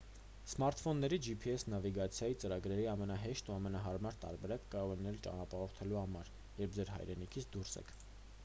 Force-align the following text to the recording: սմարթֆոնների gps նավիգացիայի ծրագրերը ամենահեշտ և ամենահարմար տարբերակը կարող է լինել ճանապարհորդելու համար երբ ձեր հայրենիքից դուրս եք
սմարթֆոնների 0.51 1.17
gps 1.25 1.65
նավիգացիայի 1.73 2.37
ծրագրերը 2.43 2.87
ամենահեշտ 2.93 3.51
և 3.51 3.57
ամենահարմար 3.57 4.17
տարբերակը 4.25 4.69
կարող 4.77 4.93
է 4.95 4.97
լինել 5.01 5.19
ճանապարհորդելու 5.29 5.99
համար 6.03 6.31
երբ 6.63 6.79
ձեր 6.79 6.93
հայրենիքից 6.97 7.51
դուրս 7.57 7.77
եք 7.83 7.93